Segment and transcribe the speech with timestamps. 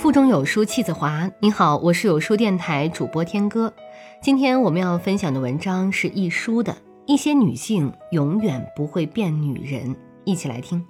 [0.00, 1.30] 腹中有书气自华。
[1.40, 3.70] 你好，我是有书电台主播天歌。
[4.22, 9.94] 今天我们要分享的文章是一书的一些女性永远不会变女人，
[10.24, 10.82] 一起来听。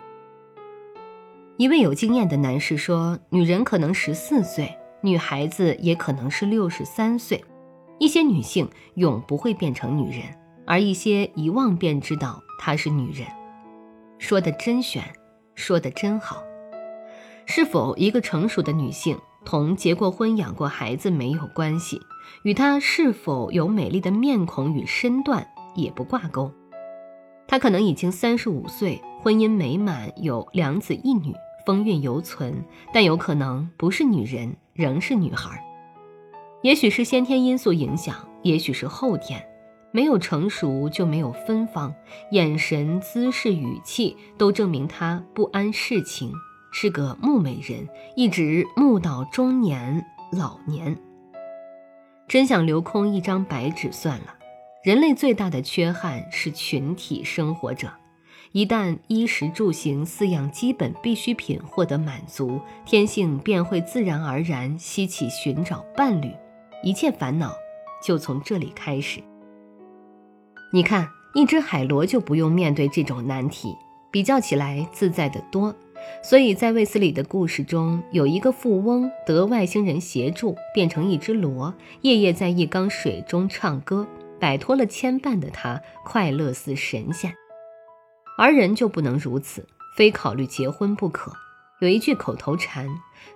[1.57, 7.45] 一位有经验的男士说：“女人可能十四岁，女孩子也可能是六十三岁。
[7.99, 10.23] 一些女性永不会变成女人，
[10.65, 13.27] 而一些一望便知道她是女人。”
[14.19, 15.03] 说的真玄，
[15.57, 16.41] 说的真好。
[17.51, 22.01] 是否一个成熟的女性同结过婚、养过孩子没有关系，
[22.45, 26.53] 与她是否有美丽的面孔与身段也不挂钩。
[27.49, 31.35] 她可能已经三十五岁，婚姻美满，有两子一女。
[31.67, 35.63] 风韵犹存，但有可能不是女人，仍是女孩。
[36.63, 39.45] 也许是先天因素影响，也许是后天。
[39.91, 41.93] 没有成熟就没有芬芳，
[42.31, 46.33] 眼神、姿势、语气都证明她不谙世情，
[46.73, 50.97] 是个木美人，一直木到中年老年。
[52.29, 54.35] 真想留空一张白纸算了。
[54.83, 57.91] 人类最大的缺憾是群体生活者。
[58.53, 66.33] 一旦衣食住行四样基本必需品获得满足，天性便会自然而然吸起寻找伴侣，
[66.83, 67.53] 一切烦恼
[68.03, 69.21] 就从这里开始。
[70.73, 73.77] 你看，一只海螺就不用面对这种难题，
[74.11, 75.75] 比较起来自在得多。
[76.23, 84.07] 所以在卫斯理的故事中，有一个富翁得外星人协助，变成一只螺，夜夜在一缸水中唱歌，
[84.39, 87.35] 摆脱了牵绊的他，快乐似神仙。
[88.39, 91.33] 而人就不能如此，非考虑结婚不可。
[91.81, 92.87] 有一句口头禅：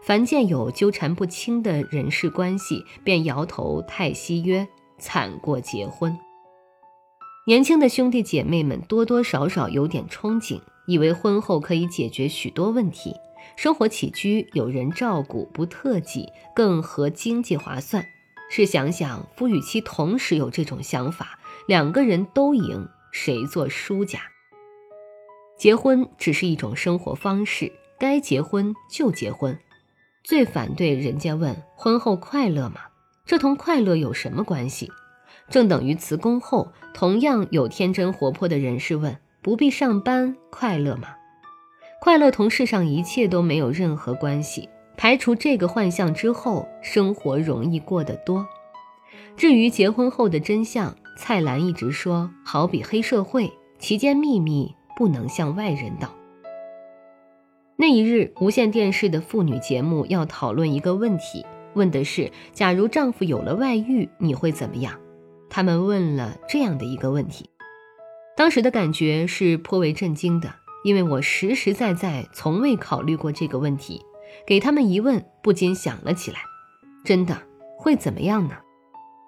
[0.03, 6.15] 凡见有纠缠不清的人事关系，便摇头叹息曰：“惨过结婚。”
[7.47, 13.15] 年轻的兄弟姐妹们多多少少有点憧憬，以为婚后可以解决许多问题，
[13.57, 18.07] 生活起居有人照顾，不特挤，更合经济划算。
[18.51, 24.21] 试想想，夫与妻同时有这种想法，两个人都赢，谁做输家？
[25.57, 29.59] 结婚只是一种生活方式，该结婚就结婚。
[30.23, 32.83] 最反对人家问婚后快乐吗？
[33.25, 34.91] 这同快乐有什么关系？
[35.49, 41.09] 正等于辞工后，同样有天真活泼的人士问不必上班快乐吗？
[42.01, 44.69] 快乐同世上一切都没有任何关系。
[44.97, 48.47] 排除这个幻象之后，生活容易过得多。
[49.37, 54.75] 至于结婚后的真相，蔡澜一直说好比黑社会，其间秘密。
[54.97, 56.09] 不能向外人道。
[57.77, 61.45] 那一日，无线电视的妇女节目要讨论一个问题，
[61.75, 65.01] 问的是：假如丈夫有了外遇，你会怎么样？
[65.51, 67.51] 他们问了这样的一个问题，
[68.37, 74.03] 当时的感觉是颇为震惊的，因为我实实在在从未考虑过这个问题。
[74.47, 76.39] 给他们一问，不禁想了起来：
[77.05, 77.41] 真的
[77.79, 78.57] 会怎么样呢？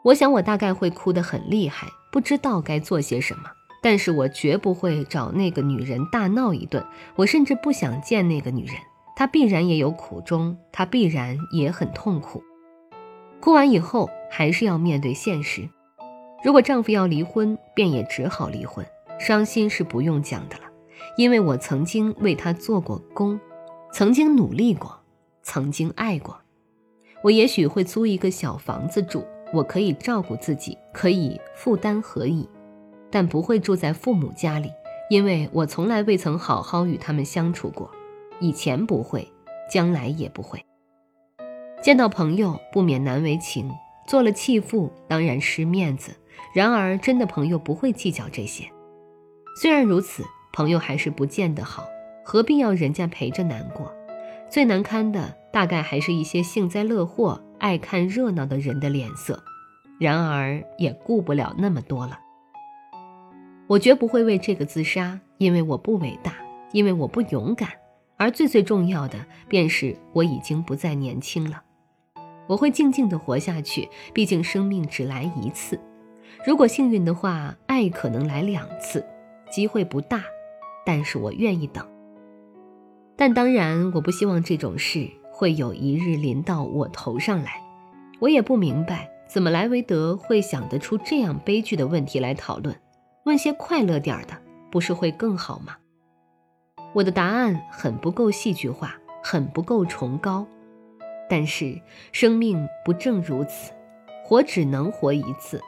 [0.02, 3.44] 我想，我大概会哭得很厉害，不知道该做些什么。
[3.80, 6.84] 但是我绝不会找那个女人大闹一顿，
[7.14, 8.74] 我甚至不想见那个女人。
[9.14, 12.42] 她必然也有苦衷，她必然也很痛苦。
[13.40, 15.68] 哭完以后，还是要面对现实。
[16.42, 18.84] 如果丈夫要离婚，便也只好离婚。
[19.18, 20.64] 伤心是不用讲的了，
[21.16, 23.40] 因为我曾经为他做过工，
[23.92, 25.00] 曾经努力过，
[25.42, 26.38] 曾经爱过。
[27.22, 32.48] 我也许会租一个小房子住，我可以照顾自己，可以负担何以？
[33.10, 34.70] 但不会住在父母家里，
[35.08, 37.90] 因为我从来未曾好好与他们相处过，
[38.38, 39.26] 以前不会，
[39.70, 40.62] 将来也不会。
[41.82, 43.70] 见到朋友不免难为情，
[44.06, 46.12] 做了弃妇当然失面子。
[46.54, 48.70] 然而真的朋友不会计较这些。
[49.58, 50.22] 虽然如此，
[50.52, 51.88] 朋友还是不见得好，
[52.22, 53.90] 何必要人家陪着难过？
[54.50, 59.42] 最难堪的大概还是一些幸灾乐祸、爱看热闹的人的脸色。
[59.98, 62.18] 然而也顾不了那么多了。
[63.66, 66.34] 我绝不会为这个自杀，因为我不伟大，
[66.72, 67.70] 因为我不勇敢，
[68.18, 69.18] 而最最重要的
[69.48, 71.62] 便是我已经不再年轻了。
[72.46, 75.80] 我会静静地活下去，毕竟生命只来一次。
[76.46, 79.02] 如果幸运的话，爱可能来两次，
[79.50, 80.24] 机会不大，
[80.84, 81.86] 但是我愿意等。
[83.16, 87.62] 但当然，我不希望这种事会有一日临到我头上来。
[88.20, 92.74] 我也不明白，怎么莱维德会想得出这样悲剧的问题来讨论。
[93.24, 94.36] 问些快乐点儿的，
[94.70, 95.76] 不是会更好吗？
[96.92, 100.46] 我的答案很不够戏剧化，很不够崇高，
[101.28, 101.80] 但是
[102.12, 103.72] 生命不正如此，
[104.24, 105.60] 活只能活一次，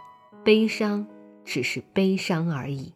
[0.44, 1.06] 悲伤
[1.44, 2.94] 只是悲伤而已。